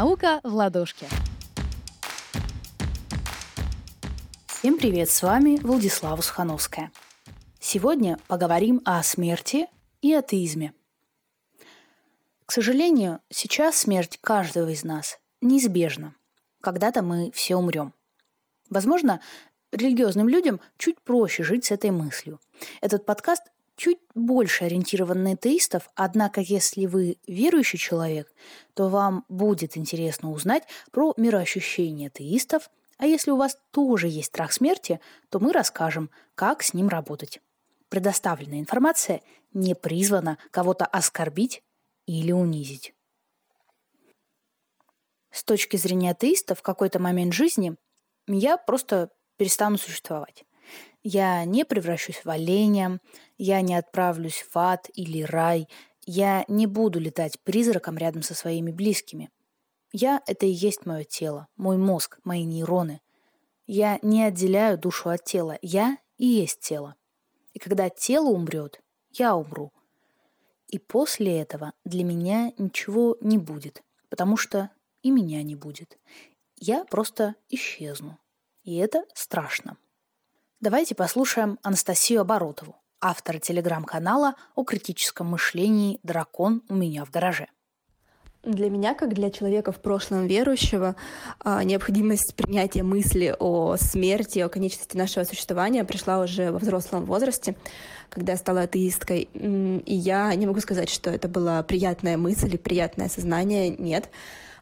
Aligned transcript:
Наука 0.00 0.40
в 0.44 0.54
ладошке. 0.54 1.06
Всем 4.46 4.78
привет, 4.78 5.10
с 5.10 5.22
вами 5.22 5.58
Владислава 5.60 6.22
Сухановская. 6.22 6.90
Сегодня 7.60 8.18
поговорим 8.26 8.80
о 8.86 9.02
смерти 9.02 9.66
и 10.00 10.14
атеизме. 10.14 10.72
К 12.46 12.52
сожалению, 12.52 13.20
сейчас 13.28 13.76
смерть 13.76 14.18
каждого 14.22 14.70
из 14.70 14.84
нас 14.84 15.20
неизбежна. 15.42 16.14
Когда-то 16.62 17.02
мы 17.02 17.30
все 17.32 17.56
умрем. 17.56 17.92
Возможно, 18.70 19.20
религиозным 19.70 20.30
людям 20.30 20.62
чуть 20.78 20.98
проще 21.02 21.42
жить 21.42 21.66
с 21.66 21.72
этой 21.72 21.90
мыслью. 21.90 22.40
Этот 22.80 23.04
подкаст 23.04 23.42
чуть 23.80 23.98
больше 24.14 24.64
ориентирован 24.64 25.22
на 25.22 25.32
атеистов, 25.32 25.88
однако 25.94 26.42
если 26.42 26.84
вы 26.84 27.16
верующий 27.26 27.78
человек, 27.78 28.30
то 28.74 28.90
вам 28.90 29.24
будет 29.30 29.78
интересно 29.78 30.32
узнать 30.32 30.64
про 30.90 31.14
мироощущение 31.16 32.08
атеистов, 32.08 32.68
а 32.98 33.06
если 33.06 33.30
у 33.30 33.36
вас 33.36 33.56
тоже 33.70 34.08
есть 34.08 34.28
страх 34.28 34.52
смерти, 34.52 35.00
то 35.30 35.40
мы 35.40 35.54
расскажем, 35.54 36.10
как 36.34 36.62
с 36.62 36.74
ним 36.74 36.88
работать. 36.88 37.40
Предоставленная 37.88 38.60
информация 38.60 39.22
не 39.54 39.74
призвана 39.74 40.36
кого-то 40.50 40.84
оскорбить 40.84 41.62
или 42.04 42.32
унизить. 42.32 42.92
С 45.30 45.42
точки 45.42 45.78
зрения 45.78 46.10
атеиста 46.10 46.54
в 46.54 46.60
какой-то 46.60 46.98
момент 46.98 47.32
жизни 47.32 47.76
я 48.26 48.58
просто 48.58 49.08
перестану 49.38 49.78
существовать. 49.78 50.44
Я 51.02 51.44
не 51.44 51.64
превращусь 51.64 52.24
в 52.24 52.28
оленя, 52.28 53.00
я 53.38 53.60
не 53.62 53.74
отправлюсь 53.74 54.44
в 54.52 54.56
ад 54.56 54.90
или 54.94 55.22
рай, 55.22 55.68
я 56.04 56.44
не 56.48 56.66
буду 56.66 56.98
летать 57.00 57.40
призраком 57.40 57.96
рядом 57.96 58.22
со 58.22 58.34
своими 58.34 58.70
близкими. 58.70 59.30
Я– 59.92 60.22
это 60.26 60.46
и 60.46 60.50
есть 60.50 60.86
мое 60.86 61.04
тело, 61.04 61.48
мой 61.56 61.76
мозг, 61.76 62.18
мои 62.24 62.44
нейроны. 62.44 63.00
Я 63.66 63.98
не 64.02 64.24
отделяю 64.24 64.78
душу 64.78 65.10
от 65.10 65.24
тела, 65.24 65.58
я 65.62 65.98
и 66.16 66.26
есть 66.26 66.60
тело. 66.60 66.96
И 67.52 67.58
когда 67.58 67.88
тело 67.88 68.28
умрет, 68.28 68.80
я 69.10 69.34
умру. 69.34 69.72
И 70.68 70.78
после 70.78 71.40
этого 71.40 71.72
для 71.84 72.04
меня 72.04 72.52
ничего 72.58 73.16
не 73.20 73.38
будет, 73.38 73.82
потому 74.08 74.36
что 74.36 74.70
и 75.02 75.10
меня 75.10 75.42
не 75.42 75.56
будет. 75.56 75.98
Я 76.56 76.84
просто 76.84 77.34
исчезну. 77.48 78.18
И 78.62 78.76
это 78.76 79.04
страшно. 79.14 79.78
Давайте 80.60 80.94
послушаем 80.94 81.58
Анастасию 81.62 82.20
Оборотову, 82.20 82.76
автора 83.00 83.38
телеграм-канала 83.38 84.34
о 84.54 84.62
критическом 84.62 85.28
мышлении 85.28 85.98
«Дракон 86.02 86.62
у 86.68 86.74
меня 86.74 87.06
в 87.06 87.10
гараже». 87.10 87.46
Для 88.42 88.68
меня, 88.68 88.92
как 88.92 89.14
для 89.14 89.30
человека 89.30 89.72
в 89.72 89.80
прошлом 89.80 90.26
верующего, 90.26 90.96
а, 91.38 91.64
необходимость 91.64 92.34
принятия 92.34 92.82
мысли 92.82 93.34
о 93.38 93.76
смерти, 93.78 94.40
о 94.40 94.50
конечности 94.50 94.98
нашего 94.98 95.24
существования 95.24 95.82
пришла 95.84 96.20
уже 96.20 96.52
во 96.52 96.58
взрослом 96.58 97.06
возрасте, 97.06 97.56
когда 98.10 98.32
я 98.32 98.38
стала 98.38 98.62
атеисткой. 98.62 99.30
И 99.32 99.94
я 99.94 100.34
не 100.34 100.46
могу 100.46 100.60
сказать, 100.60 100.90
что 100.90 101.08
это 101.08 101.26
была 101.26 101.62
приятная 101.62 102.18
мысль 102.18 102.54
и 102.54 102.58
приятное 102.58 103.08
сознание. 103.08 103.70
Нет, 103.70 104.10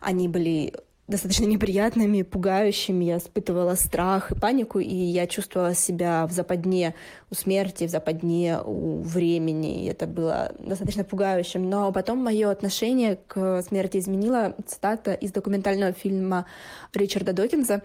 они 0.01 0.29
были 0.29 0.75
достаточно 1.09 1.47
неприятными, 1.47 2.23
пугающими. 2.23 3.07
Я 3.07 3.17
испытывала 3.17 3.75
страх 3.75 4.31
и 4.31 4.35
панику, 4.35 4.79
и 4.79 4.95
я 4.95 5.27
чувствовала 5.27 5.75
себя 5.75 6.27
в 6.27 6.33
западне 6.33 6.95
у 7.31 7.35
смерти, 7.35 7.85
в 7.87 7.91
западне 7.91 8.59
у 8.65 9.01
времени. 9.01 9.85
И 9.85 9.87
это 9.87 10.07
было 10.07 10.53
достаточно 10.59 11.05
пугающим. 11.05 11.69
Но 11.69 11.91
потом 11.93 12.19
мое 12.19 12.51
отношение 12.51 13.19
к 13.27 13.63
смерти 13.63 13.97
изменило 13.97 14.55
цитата 14.67 15.15
из 15.15 15.33
документального 15.33 15.93
фильма 15.93 16.45
Ричарда 16.93 17.33
Докинза 17.33 17.83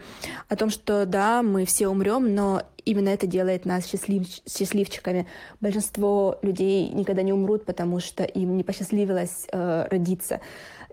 о 0.49 0.55
том, 0.57 0.69
что 0.69 1.05
да, 1.05 1.41
мы 1.41 1.65
все 1.65 1.87
умрем, 1.87 2.35
но 2.35 2.63
именно 2.83 3.09
это 3.09 3.25
делает 3.25 3.65
нас 3.65 3.87
счастлив... 3.87 4.27
счастливчиками. 4.45 5.27
Большинство 5.61 6.39
людей 6.41 6.89
никогда 6.89 7.21
не 7.21 7.31
умрут, 7.31 7.65
потому 7.65 8.01
что 8.01 8.23
им 8.23 8.57
не 8.57 8.63
посчастливилось 8.63 9.47
э, 9.51 9.87
родиться. 9.89 10.41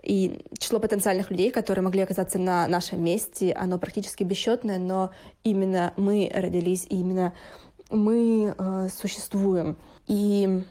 И 0.03 0.43
число 0.57 0.79
потенциальных 0.79 1.29
людей, 1.29 1.51
которые 1.51 1.83
могли 1.83 2.01
оказаться 2.01 2.39
на 2.39 2.67
нашем 2.67 3.03
месте, 3.03 3.53
оно 3.53 3.77
практически 3.77 4.23
бесчетное, 4.23 4.79
но 4.79 5.11
именно 5.43 5.93
мы 5.95 6.31
родились, 6.33 6.85
и 6.89 6.99
именно 6.99 7.33
мы 7.91 8.55
э, 8.57 8.87
существуем. 8.89 9.77
И 10.07 10.63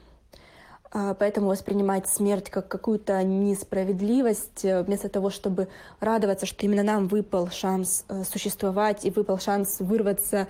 э, 0.92 1.14
поэтому 1.16 1.48
воспринимать 1.48 2.08
смерть 2.08 2.50
как 2.50 2.66
какую-то 2.66 3.22
несправедливость, 3.22 4.64
э, 4.64 4.82
вместо 4.82 5.08
того, 5.08 5.30
чтобы 5.30 5.68
радоваться, 6.00 6.46
что 6.46 6.66
именно 6.66 6.82
нам 6.82 7.06
выпал 7.06 7.50
шанс 7.50 8.04
э, 8.08 8.24
существовать 8.24 9.04
и 9.04 9.10
выпал 9.10 9.38
шанс 9.38 9.78
вырваться 9.78 10.48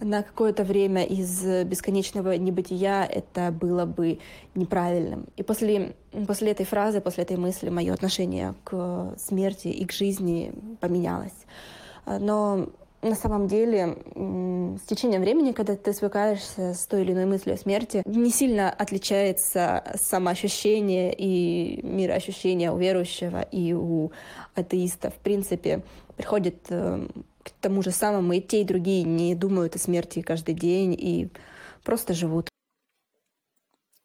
на 0.00 0.22
какое-то 0.22 0.64
время 0.64 1.04
из 1.04 1.44
бесконечного 1.64 2.32
небытия, 2.32 3.04
это 3.04 3.52
было 3.52 3.84
бы 3.84 4.18
неправильным. 4.54 5.26
И 5.36 5.42
после, 5.42 5.94
после 6.26 6.52
этой 6.52 6.66
фразы, 6.66 7.00
после 7.00 7.24
этой 7.24 7.36
мысли 7.36 7.68
мое 7.68 7.92
отношение 7.92 8.54
к 8.64 9.14
смерти 9.18 9.68
и 9.68 9.84
к 9.84 9.92
жизни 9.92 10.52
поменялось. 10.80 11.46
Но 12.06 12.70
на 13.02 13.14
самом 13.14 13.46
деле, 13.46 13.96
с 14.14 14.86
течением 14.86 15.22
времени, 15.22 15.52
когда 15.52 15.74
ты 15.74 15.92
свыкаешься 15.94 16.74
с 16.74 16.86
той 16.86 17.02
или 17.02 17.12
иной 17.12 17.24
мыслью 17.24 17.54
о 17.54 17.56
смерти, 17.56 18.02
не 18.04 18.30
сильно 18.30 18.70
отличается 18.70 19.82
самоощущение 19.94 21.14
и 21.16 21.80
мироощущение 21.82 22.70
у 22.70 22.76
верующего 22.76 23.40
и 23.40 23.72
у 23.72 24.12
атеиста. 24.54 25.10
В 25.10 25.14
принципе, 25.14 25.82
приходит 26.16 26.66
э, 26.68 27.06
к 27.42 27.50
тому 27.60 27.82
же 27.82 27.90
самому, 27.90 28.32
и 28.34 28.40
те, 28.40 28.62
и 28.62 28.64
другие 28.64 29.02
не 29.02 29.34
думают 29.34 29.76
о 29.76 29.78
смерти 29.78 30.22
каждый 30.22 30.54
день 30.54 30.94
и 30.94 31.30
просто 31.82 32.14
живут. 32.14 32.48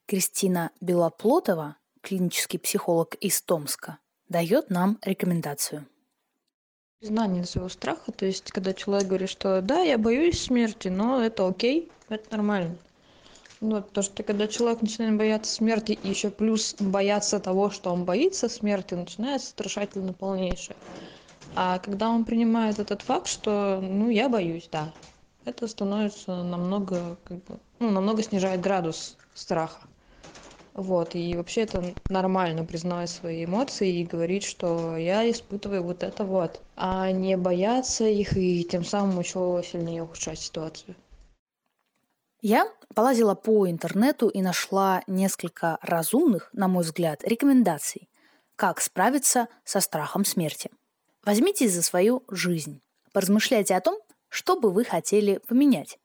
Кристина 0.08 0.72
Белоплотова, 0.82 1.78
клинический 2.02 2.60
психолог 2.60 3.16
из 3.16 3.42
Томска, 3.42 3.98
дает 4.30 4.70
нам 4.70 5.00
рекомендацию. 5.02 5.88
Признание 7.00 7.44
своего 7.46 7.70
страха, 7.70 8.12
то 8.12 8.26
есть 8.26 8.52
когда 8.52 8.74
человек 8.74 9.08
говорит, 9.08 9.30
что 9.30 9.62
да, 9.62 9.82
я 9.82 9.98
боюсь 9.98 10.42
смерти, 10.42 10.88
но 10.88 11.24
это 11.24 11.48
окей, 11.48 11.92
это 12.10 12.32
нормально. 12.32 12.78
Ну, 13.62 13.82
то, 13.82 14.02
что 14.02 14.22
когда 14.24 14.48
человек 14.48 14.82
начинает 14.82 15.18
бояться 15.18 15.54
смерти 15.54 15.98
и 16.04 16.10
еще 16.10 16.30
плюс 16.30 16.76
бояться 16.80 17.40
того, 17.40 17.70
что 17.70 17.92
он 17.92 18.06
боится 18.06 18.50
смерти, 18.50 18.94
начинается 18.94 19.50
страшательно 19.50 20.14
полнейшее. 20.14 20.76
А 21.56 21.80
когда 21.80 22.10
он 22.10 22.26
принимает 22.26 22.80
этот 22.80 23.02
факт, 23.02 23.28
что, 23.28 23.80
ну, 23.82 24.10
я 24.10 24.30
боюсь, 24.30 24.68
да, 24.72 24.92
это 25.46 25.68
становится 25.68 26.44
намного, 26.44 27.18
как 27.24 27.44
бы, 27.46 27.60
ну, 27.80 27.92
намного 27.92 28.24
снижает 28.24 28.62
градус 28.62 29.18
страха. 29.34 29.82
Вот, 30.74 31.16
и 31.16 31.36
вообще 31.38 31.62
это 31.62 31.94
нормально 32.10 32.66
признавать 32.66 33.10
свои 33.10 33.46
эмоции 33.46 34.00
и 34.00 34.06
говорить, 34.06 34.44
что 34.44 34.98
я 34.98 35.30
испытываю 35.32 35.84
вот 35.84 36.04
это 36.04 36.26
вот, 36.26 36.60
а 36.76 37.10
не 37.12 37.38
бояться 37.38 38.04
их 38.06 38.36
и 38.36 38.66
тем 38.66 38.84
самым 38.84 39.20
еще 39.20 39.62
сильнее 39.64 40.04
ухудшать 40.04 40.40
ситуацию. 40.40 40.96
Я 42.42 42.68
полазила 42.94 43.36
по 43.36 43.70
интернету 43.70 44.28
и 44.28 44.42
нашла 44.42 45.02
несколько 45.08 45.78
разумных, 45.82 46.50
на 46.52 46.68
мой 46.68 46.84
взгляд, 46.84 47.24
рекомендаций, 47.24 48.10
как 48.58 48.82
справиться 48.82 49.48
со 49.64 49.80
страхом 49.80 50.26
смерти– 50.26 50.70
Возьмитесь 51.26 51.74
за 51.74 51.82
свою 51.82 52.24
жизнь. 52.30 52.82
Поразмышляйте 53.12 53.76
о 53.76 53.82
том, 53.82 54.00
что 54.30 54.60
бы 54.60 54.72
вы 54.72 54.86
хотели 54.86 55.40
поменять. 55.48 55.98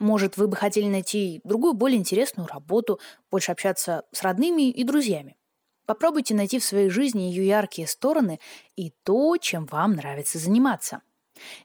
Может, 0.00 0.36
вы 0.36 0.48
бы 0.48 0.56
хотели 0.56 0.88
найти 0.88 1.40
другую, 1.44 1.74
более 1.74 1.98
интересную 1.98 2.48
работу, 2.48 2.98
больше 3.30 3.52
общаться 3.52 4.02
с 4.10 4.22
родными 4.22 4.68
и 4.68 4.82
друзьями. 4.82 5.36
Попробуйте 5.86 6.34
найти 6.34 6.58
в 6.58 6.64
своей 6.64 6.88
жизни 6.88 7.22
ее 7.22 7.46
яркие 7.46 7.86
стороны 7.86 8.40
и 8.74 8.90
то, 9.04 9.36
чем 9.36 9.66
вам 9.66 9.92
нравится 9.92 10.38
заниматься. 10.38 11.02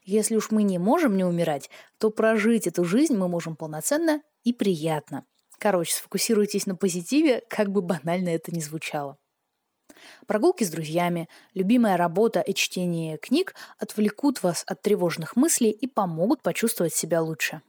Если 0.04 0.36
уж 0.36 0.52
мы 0.52 0.62
не 0.62 0.78
можем 0.78 1.16
не 1.16 1.24
умирать, 1.24 1.68
то 1.98 2.10
прожить 2.10 2.68
эту 2.68 2.84
жизнь 2.84 3.16
мы 3.16 3.26
можем 3.26 3.56
полноценно 3.56 4.22
и 4.44 4.52
приятно. 4.52 5.24
Короче, 5.58 5.94
сфокусируйтесь 5.94 6.66
на 6.66 6.76
позитиве, 6.76 7.42
как 7.48 7.70
бы 7.72 7.82
банально 7.82 8.28
это 8.28 8.54
ни 8.54 8.60
звучало. 8.60 9.18
Прогулки 10.26 10.64
с 10.64 10.70
друзьями, 10.70 11.28
любимая 11.54 11.96
работа 11.96 12.40
и 12.40 12.54
чтение 12.54 13.18
книг 13.18 13.54
отвлекут 13.78 14.42
вас 14.42 14.64
от 14.66 14.82
тревожных 14.82 15.36
мыслей 15.36 15.70
и 15.70 15.86
помогут 15.86 16.42
почувствовать 16.42 16.94
себя 16.94 17.22
лучше. 17.22 17.62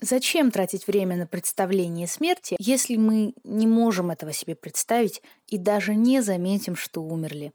Зачем 0.00 0.50
тратить 0.50 0.86
время 0.86 1.16
на 1.16 1.26
представление 1.26 2.06
смерти, 2.06 2.56
если 2.58 2.96
мы 2.96 3.34
не 3.44 3.66
можем 3.66 4.10
этого 4.10 4.32
себе 4.32 4.54
представить 4.54 5.22
и 5.46 5.58
даже 5.58 5.94
не 5.94 6.22
заметим, 6.22 6.74
что 6.74 7.02
умерли? 7.02 7.52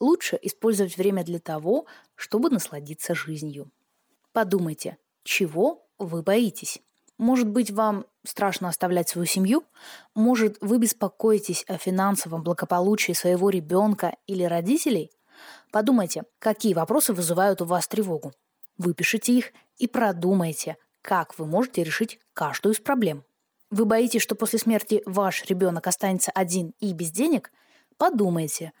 Лучше 0.00 0.38
использовать 0.40 0.96
время 0.96 1.22
для 1.22 1.38
того, 1.38 1.86
чтобы 2.14 2.48
насладиться 2.48 3.14
жизнью. 3.14 3.70
Подумайте, 4.32 4.96
чего 5.22 5.86
вы 5.98 6.22
боитесь? 6.22 6.80
Может 7.22 7.48
быть, 7.48 7.70
вам 7.70 8.04
страшно 8.26 8.68
оставлять 8.68 9.08
свою 9.08 9.26
семью? 9.26 9.62
Может, 10.12 10.56
вы 10.60 10.78
беспокоитесь 10.78 11.64
о 11.68 11.78
финансовом 11.78 12.42
благополучии 12.42 13.12
своего 13.12 13.48
ребенка 13.48 14.16
или 14.26 14.42
родителей? 14.42 15.12
Подумайте, 15.70 16.24
какие 16.40 16.74
вопросы 16.74 17.12
вызывают 17.12 17.62
у 17.62 17.64
вас 17.64 17.86
тревогу. 17.86 18.32
Выпишите 18.76 19.34
их 19.34 19.52
и 19.78 19.86
продумайте, 19.86 20.78
как 21.00 21.38
вы 21.38 21.46
можете 21.46 21.84
решить 21.84 22.18
каждую 22.34 22.74
из 22.74 22.80
проблем. 22.80 23.22
Вы 23.70 23.84
боитесь, 23.84 24.20
что 24.20 24.34
после 24.34 24.58
смерти 24.58 25.04
ваш 25.06 25.44
ребенок 25.44 25.86
останется 25.86 26.32
один 26.32 26.74
и 26.80 26.92
без 26.92 27.12
денег? 27.12 27.52
Подумайте, 27.98 28.72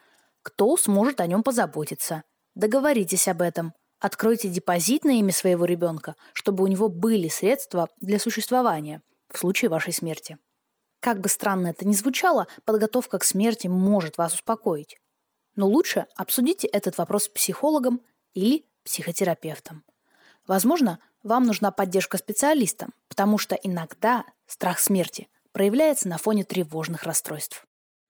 кто 0.42 0.76
сможет 0.76 1.20
о 1.20 1.28
нем 1.28 1.44
позаботиться. 1.44 2.24
Договоритесь 2.56 3.28
об 3.28 3.40
этом. 3.40 3.72
Откройте 4.02 4.48
депозит 4.48 5.04
на 5.04 5.20
имя 5.20 5.32
своего 5.32 5.64
ребенка, 5.64 6.16
чтобы 6.32 6.64
у 6.64 6.66
него 6.66 6.88
были 6.88 7.28
средства 7.28 7.88
для 8.00 8.18
существования 8.18 9.00
в 9.32 9.38
случае 9.38 9.68
вашей 9.68 9.92
смерти. 9.92 10.38
Как 10.98 11.20
бы 11.20 11.28
странно 11.28 11.68
это 11.68 11.86
ни 11.86 11.92
звучало, 11.92 12.48
подготовка 12.64 13.20
к 13.20 13.24
смерти 13.24 13.68
может 13.68 14.18
вас 14.18 14.34
успокоить. 14.34 14.98
Но 15.54 15.68
лучше 15.68 16.06
обсудите 16.16 16.66
этот 16.66 16.98
вопрос 16.98 17.26
с 17.26 17.28
психологом 17.28 18.00
или 18.34 18.66
психотерапевтом. 18.82 19.84
Возможно, 20.48 20.98
вам 21.22 21.44
нужна 21.44 21.70
поддержка 21.70 22.18
специалиста, 22.18 22.88
потому 23.06 23.38
что 23.38 23.54
иногда 23.54 24.24
страх 24.48 24.80
смерти 24.80 25.28
проявляется 25.52 26.08
на 26.08 26.18
фоне 26.18 26.42
тревожных 26.42 27.04
расстройств. 27.04 27.64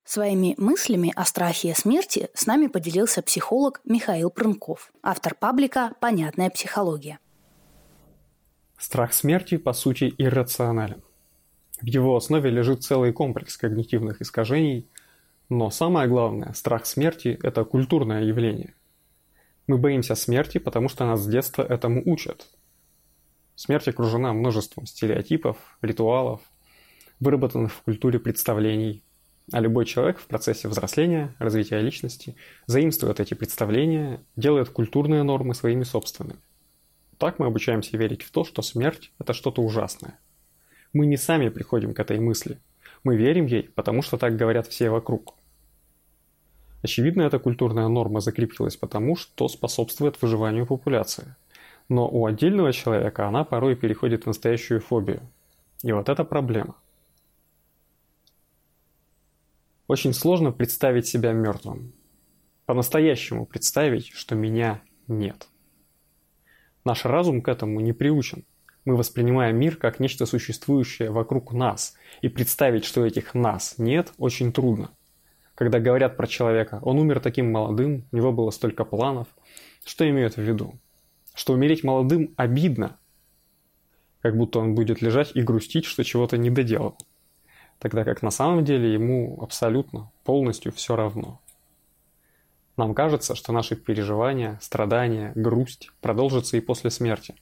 Своими 0.05 0.53
мыслями 0.57 1.13
о 1.15 1.23
страхе 1.23 1.73
смерти 1.73 2.29
с 2.33 2.45
нами 2.45 2.67
поделился 2.67 3.21
психолог 3.21 3.79
Михаил 3.85 4.29
Прынков, 4.29 4.91
автор 5.01 5.33
паблика 5.33 5.93
«Понятная 6.01 6.49
психология». 6.49 7.19
Страх 8.77 9.13
смерти, 9.13 9.55
по 9.55 9.71
сути, 9.71 10.13
иррационален. 10.17 11.01
В 11.81 11.85
его 11.85 12.17
основе 12.17 12.49
лежит 12.49 12.83
целый 12.83 13.13
комплекс 13.13 13.55
когнитивных 13.55 14.21
искажений, 14.21 14.89
но 15.47 15.69
самое 15.69 16.09
главное, 16.09 16.51
страх 16.51 16.85
смерти– 16.85 17.39
это 17.41 17.63
культурное 17.63 18.23
явление. 18.23 18.75
Мы 19.67 19.77
боимся 19.77 20.15
смерти, 20.15 20.57
потому 20.57 20.89
что 20.89 21.05
нас 21.05 21.21
с 21.21 21.27
детства 21.27 21.63
этому 21.63 22.03
учат. 22.05 22.49
Смерть 23.55 23.87
окружена 23.87 24.33
множеством 24.33 24.85
стереотипов, 24.85 25.55
ритуалов, 25.81 26.41
выработанных 27.21 27.71
в 27.71 27.81
культуре 27.83 28.19
представлений– 28.19 29.01
а 29.51 29.59
любой 29.59 29.85
человек 29.85 30.19
в 30.19 30.27
процессе 30.27 30.67
взросления, 30.67 31.35
развития 31.39 31.79
личности 31.79 32.35
заимствует 32.65 33.19
эти 33.19 33.33
представления, 33.33 34.21
делает 34.35 34.69
культурные 34.69 35.23
нормы 35.23 35.53
своими 35.53 35.83
собственными. 35.83 36.39
Так 37.17 37.39
мы 37.39 37.45
обучаемся 37.45 37.97
верить 37.97 38.23
в 38.23 38.31
то, 38.31 38.43
что 38.43 38.61
смерть– 38.61 39.11
это 39.19 39.33
что-то 39.33 39.61
ужасное. 39.61 40.19
Мы 40.93 41.05
не 41.05 41.17
сами 41.17 41.49
приходим 41.49 41.93
к 41.93 41.99
этой 41.99 42.19
мысли. 42.19 42.59
Мы 43.03 43.17
верим 43.17 43.45
ей, 43.45 43.63
потому 43.63 44.01
что 44.01 44.17
так 44.17 44.37
говорят 44.37 44.67
все 44.67 44.89
вокруг. 44.89 45.35
Очевидно, 46.81 47.21
эта 47.23 47.39
культурная 47.39 47.87
норма 47.87 48.19
закрепилась 48.19 48.75
потому, 48.75 49.15
что 49.15 49.47
способствует 49.47 50.21
выживанию 50.21 50.65
популяции. 50.65 51.35
Но 51.89 52.07
у 52.07 52.25
отдельного 52.25 52.73
человека 52.73 53.27
она 53.27 53.43
порой 53.43 53.75
переходит 53.75 54.23
в 54.23 54.27
настоящую 54.27 54.81
фобию. 54.81 55.21
И 55.81 55.91
вот 55.91 56.09
это 56.09 56.23
проблема. 56.23 56.75
Очень 59.93 60.13
сложно 60.13 60.51
представить 60.51 61.05
себя 61.05 61.33
мертвым. 61.33 61.93
По-настоящему 62.65 63.45
представить, 63.45 64.07
что 64.07 64.33
меня 64.33 64.81
нет. 65.07 65.47
Наш 66.83 67.05
разум 67.05 67.43
к 67.43 67.47
этому 67.47 67.79
не 67.79 67.93
приучен. 67.93 68.43
Мы 68.85 68.95
воспринимаем 68.95 69.55
мир 69.55 69.75
как 69.75 69.99
нечто 69.99 70.25
существующее 70.25 71.11
вокруг 71.11 71.53
нас, 71.53 71.93
и 72.23 72.27
представить, 72.27 72.85
что 72.85 73.05
этих 73.05 73.35
нас 73.35 73.75
нет, 73.77 74.13
очень 74.17 74.51
трудно. 74.51 74.89
Когда 75.53 75.79
говорят 75.79 76.17
про 76.17 76.25
человека, 76.25 76.79
он 76.81 76.97
умер 76.97 77.19
таким 77.19 77.51
молодым, 77.51 78.07
у 78.11 78.15
него 78.15 78.31
было 78.31 78.49
столько 78.49 78.85
планов, 78.85 79.27
что 79.85 80.09
имеют 80.09 80.37
в 80.37 80.41
виду? 80.41 80.73
Что 81.35 81.53
умереть 81.53 81.83
молодым 81.83 82.33
обидно, 82.35 82.97
как 84.23 84.35
будто 84.35 84.57
он 84.57 84.73
будет 84.73 85.03
лежать 85.03 85.35
и 85.35 85.43
грустить, 85.43 85.85
что 85.85 86.03
чего-то 86.03 86.39
не 86.39 86.49
доделал 86.49 86.97
тогда 87.83 88.05
как 88.05 88.21
на 88.21 88.31
самом 88.31 88.63
деле 88.63 88.93
ему 88.93 89.37
абсолютно, 89.41 90.09
полностью 90.23 90.71
все 90.71 90.95
равно. 90.95 91.41
Нам 92.77 92.95
кажется, 92.95 93.35
что 93.35 93.51
наши 93.51 93.75
переживания, 93.75 94.57
страдания, 94.61 95.33
грусть 95.35 95.91
продолжатся 95.99 96.55
и 96.55 96.61
после 96.61 96.91
смерти. 96.91 97.35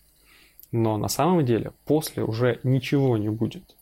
Но 0.71 0.97
на 0.97 1.09
самом 1.09 1.45
деле 1.45 1.73
после 1.85 2.23
уже 2.23 2.59
ничего 2.63 3.17
не 3.17 3.29
будет. 3.29 3.75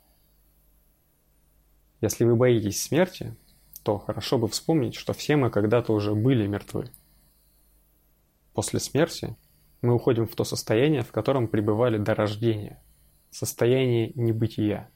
Если 2.02 2.26
вы 2.26 2.36
боитесь 2.36 2.84
смерти, 2.84 3.34
то 3.84 3.98
хорошо 3.98 4.38
бы 4.38 4.50
вспомнить, 4.50 4.96
что 4.96 5.14
все 5.14 5.38
мы 5.38 5.50
когда-то 5.50 5.94
уже 5.94 6.14
были 6.14 6.46
мертвы. 6.46 6.90
После 8.54 8.82
смерти 8.82 9.38
мы 9.82 9.94
уходим 9.94 10.28
в 10.28 10.36
то 10.36 10.44
состояние, 10.44 11.04
в 11.04 11.14
котором 11.14 11.48
пребывали 11.48 11.98
до 11.98 12.16
рождения, 12.16 12.84
состояние 13.32 14.12
небытия. 14.16 14.90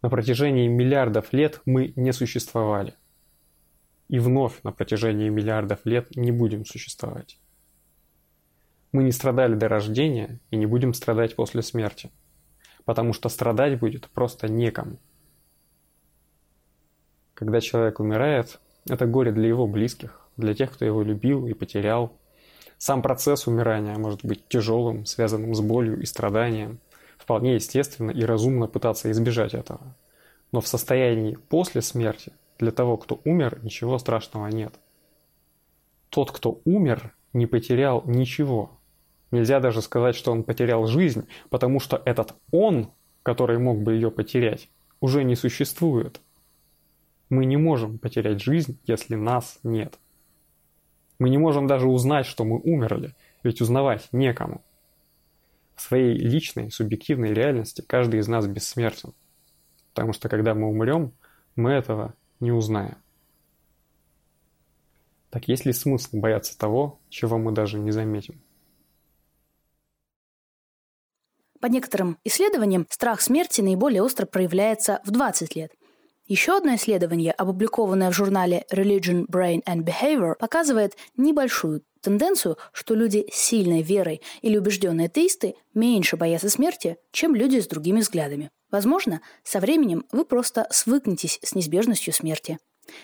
На 0.00 0.10
протяжении 0.10 0.68
миллиардов 0.68 1.32
лет 1.32 1.60
мы 1.64 1.92
не 1.96 2.12
существовали. 2.12 2.94
И 4.08 4.20
вновь 4.20 4.62
на 4.62 4.70
протяжении 4.70 5.28
миллиардов 5.28 5.80
лет 5.84 6.14
не 6.14 6.30
будем 6.30 6.64
существовать. 6.64 7.38
Мы 8.92 9.02
не 9.02 9.12
страдали 9.12 9.54
до 9.54 9.68
рождения 9.68 10.38
и 10.50 10.56
не 10.56 10.66
будем 10.66 10.94
страдать 10.94 11.34
после 11.34 11.62
смерти, 11.62 12.10
потому 12.84 13.12
что 13.12 13.28
страдать 13.28 13.78
будет 13.80 14.08
просто 14.08 14.48
некому. 14.48 14.98
Когда 17.34 17.60
человек 17.60 18.00
умирает, 18.00 18.60
это 18.88 19.04
горе 19.04 19.32
для 19.32 19.48
его 19.48 19.66
близких, 19.66 20.28
для 20.36 20.54
тех, 20.54 20.72
кто 20.72 20.84
его 20.84 21.02
любил 21.02 21.46
и 21.46 21.54
потерял. 21.54 22.16
Сам 22.78 23.02
процесс 23.02 23.48
умирания 23.48 23.96
может 23.96 24.24
быть 24.24 24.46
тяжелым, 24.48 25.06
связанным 25.06 25.54
с 25.56 25.60
болью 25.60 26.00
и 26.00 26.06
страданием– 26.06 26.78
вполне 27.28 27.56
естественно 27.56 28.10
и 28.10 28.22
разумно 28.22 28.68
пытаться 28.68 29.10
избежать 29.10 29.52
этого. 29.52 29.94
Но 30.50 30.62
в 30.62 30.66
состоянии 30.66 31.36
после 31.50 31.82
смерти 31.82 32.32
для 32.58 32.70
того, 32.70 32.96
кто 32.96 33.20
умер, 33.26 33.60
ничего 33.62 33.98
страшного 33.98 34.46
нет. 34.46 34.72
Тот, 36.08 36.32
кто 36.32 36.62
умер, 36.64 37.14
не 37.34 37.44
потерял 37.44 38.02
ничего. 38.06 38.70
Нельзя 39.30 39.60
даже 39.60 39.82
сказать, 39.82 40.14
что 40.14 40.32
он 40.32 40.42
потерял 40.42 40.86
жизнь, 40.86 41.28
потому 41.50 41.80
что 41.80 42.00
этот 42.06 42.34
он, 42.50 42.92
который 43.22 43.58
мог 43.58 43.82
бы 43.82 43.92
ее 43.92 44.10
потерять, 44.10 44.70
уже 44.98 45.22
не 45.22 45.36
существует. 45.36 46.22
Мы 47.28 47.44
не 47.44 47.58
можем 47.58 47.98
потерять 47.98 48.40
жизнь, 48.40 48.78
если 48.86 49.16
нас 49.16 49.58
нет. 49.62 49.98
Мы 51.18 51.28
не 51.28 51.36
можем 51.36 51.66
даже 51.66 51.88
узнать, 51.88 52.24
что 52.24 52.46
мы 52.46 52.58
умерли, 52.58 53.14
ведь 53.42 53.60
узнавать 53.60 54.08
некому. 54.12 54.62
В 55.78 55.80
своей 55.80 56.18
личной, 56.18 56.72
субъективной 56.72 57.32
реальности 57.32 57.84
каждый 57.86 58.18
из 58.18 58.26
нас 58.26 58.48
бессмертен. 58.48 59.14
Потому 59.94 60.12
что 60.12 60.28
когда 60.28 60.52
мы 60.52 60.68
умрем, 60.68 61.12
мы 61.54 61.70
этого 61.70 62.14
не 62.40 62.50
узнаем. 62.50 62.96
Так 65.30 65.46
есть 65.46 65.66
ли 65.66 65.72
смысл 65.72 66.18
бояться 66.18 66.58
того, 66.58 66.98
чего 67.10 67.38
мы 67.38 67.52
даже 67.52 67.78
не 67.78 67.92
заметим? 67.92 68.42
По 71.60 71.66
некоторым 71.66 72.18
исследованиям, 72.24 72.84
страх 72.90 73.20
смерти 73.20 73.60
наиболее 73.60 74.02
остро 74.02 74.26
проявляется 74.26 75.00
в 75.04 75.12
20 75.12 75.54
лет. 75.54 75.72
Еще 76.26 76.56
одно 76.56 76.74
исследование, 76.74 77.30
опубликованное 77.30 78.10
в 78.10 78.14
журнале 78.14 78.64
Religion, 78.72 79.26
Brain 79.26 79.62
and 79.64 79.84
Behavior, 79.84 80.34
показывает 80.34 80.96
небольшую 81.16 81.84
тенденцию, 82.00 82.56
что 82.72 82.94
люди 82.94 83.26
с 83.32 83.36
сильной 83.36 83.82
верой 83.82 84.20
или 84.42 84.56
убежденные 84.56 85.06
атеисты 85.06 85.54
меньше 85.74 86.16
боятся 86.16 86.48
смерти, 86.50 86.96
чем 87.12 87.34
люди 87.34 87.60
с 87.60 87.66
другими 87.66 88.00
взглядами. 88.00 88.50
Возможно, 88.70 89.20
со 89.44 89.60
временем 89.60 90.04
вы 90.12 90.24
просто 90.24 90.66
свыкнетесь 90.70 91.38
с 91.42 91.54
неизбежностью 91.54 92.12
смерти. 92.12 92.58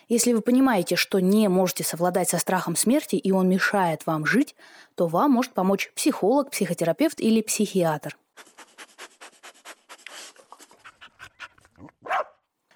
Если 0.09 0.33
вы 0.33 0.41
понимаете, 0.41 0.97
что 0.97 1.21
не 1.21 1.49
можете 1.49 1.85
совладать 1.85 2.29
со 2.29 2.39
страхом 2.39 2.77
смерти 2.77 3.17
и 3.17 3.31
он 3.33 3.49
мешает 3.49 4.07
вам 4.07 4.27
жить, 4.27 4.55
то 4.95 5.07
вам 5.07 5.33
может 5.33 5.53
помочь 5.53 5.93
психолог, 5.95 6.51
психотерапевт 6.51 7.21
или 7.21 7.43
психиатр. 7.43 8.17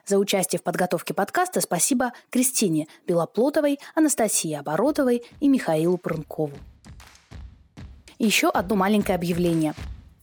За 0.08 0.16
участие 0.16 0.58
в 0.58 0.62
подготовке 0.62 1.12
подкаста 1.12 1.60
спасибо 1.60 2.12
Кристине 2.30 2.88
Белоплотовой, 3.06 3.78
Анастасии 3.94 4.54
Оборотовой 4.54 5.22
и 5.38 5.48
Михаилу 5.48 5.98
Прынкову. 5.98 6.56
еще 8.18 8.48
одно 8.48 8.74
маленькое 8.74 9.16
объявление. 9.16 9.74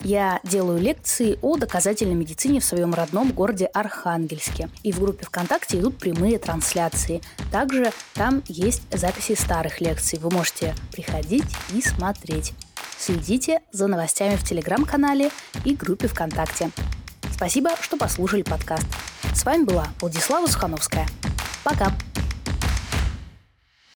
Я 0.01 0.39
делаю 0.43 0.81
лекции 0.81 1.37
о 1.43 1.57
доказательной 1.57 2.15
медицине 2.15 2.61
в 2.61 2.65
своем 2.65 2.95
родном 2.95 3.31
городе 3.31 3.67
Архангельске. 3.67 4.69
И 4.81 4.91
в 4.91 4.99
группе 4.99 5.23
ВКонтакте 5.23 5.79
идут 5.79 5.99
прямые 5.99 6.39
трансляции. 6.39 7.21
Также 7.51 7.91
там 8.15 8.41
есть 8.47 8.81
записи 8.91 9.35
старых 9.35 9.81
лекций. 9.81 10.17
Вы 10.17 10.31
можете 10.31 10.73
приходить 10.91 11.55
и 11.75 11.81
смотреть. 11.81 12.53
Следите 12.97 13.61
за 13.71 13.85
новостями 13.85 14.35
в 14.35 14.43
Телеграм-канале 14.43 15.29
и 15.63 15.75
группе 15.75 16.07
ВКонтакте. 16.07 16.71
Спасибо, 17.35 17.71
что 17.81 17.97
послушали 17.97 18.43
подкаст. 18.43 18.87
С 19.33 19.43
вами 19.43 19.65
была 19.65 19.87
Владислава 19.99 20.47
Сухановская. 20.47 21.05
Пока! 21.65 21.91